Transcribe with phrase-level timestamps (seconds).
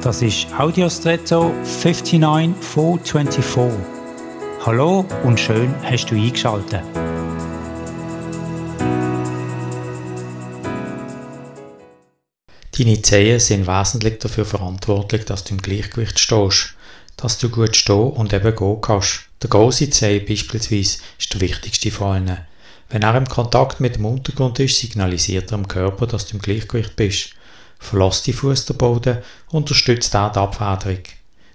[0.00, 3.84] Das ist Audiostretto 59424.
[4.64, 6.84] Hallo und schön hast du eingeschaltet.
[12.78, 16.74] Deine Zehen sind wesentlich dafür verantwortlich, dass du im Gleichgewicht stehst,
[17.16, 19.22] dass du gut stehen und eben gehen kannst.
[19.42, 22.38] Der große Zeh beispielsweise ist der wichtigste von allen.
[22.88, 26.40] Wenn er im Kontakt mit dem Untergrund ist, signalisiert er dem Körper, dass du im
[26.40, 27.30] Gleichgewicht bist.
[27.78, 29.18] Verlass die Fuß der Boden,
[29.50, 31.02] unterstützt auch die Abfederung.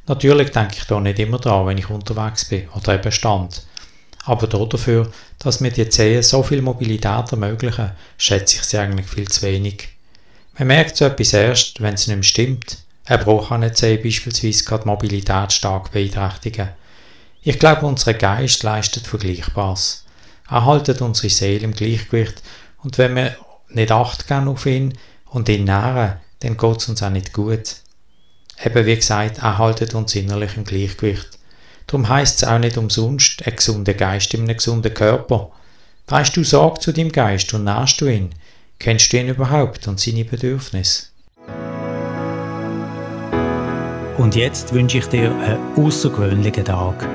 [0.08, 3.66] Natürlich denke ich da nicht immer dran, wenn ich unterwegs bin oder eben stand.
[4.26, 9.28] Aber dafür, dass mir die Zehen so viel Mobilität ermöglichen, schätze ich sie eigentlich viel
[9.28, 9.90] zu wenig.
[10.58, 12.78] Man merkt so etwas erst, wenn es nicht mehr stimmt.
[13.06, 16.70] Ein Bruch an der Zehe beispielsweise kann die Mobilität stark beeinträchtigen.
[17.42, 20.06] Ich glaube, unser Geist leistet Vergleichbares.
[20.50, 22.42] Er haltet unsere Seele im Gleichgewicht
[22.82, 23.36] und wenn wir
[23.70, 24.94] nicht Acht geben auf ihn,
[25.34, 27.76] und ihn nähren, dann geht es uns auch nicht gut.
[28.64, 31.40] Eben wie gesagt, er haltet uns innerlich im Gleichgewicht.
[31.88, 35.52] Darum heisst es auch nicht umsonst, ein gesunder Geist in einem gesunden Körper.
[36.08, 38.30] Weißt du Sorge zu deinem Geist und nährst du ihn?
[38.80, 41.08] Kennst du ihn überhaupt und seine Bedürfnisse?
[44.18, 47.08] Und jetzt wünsche ich dir einen außergewöhnlichen Tag.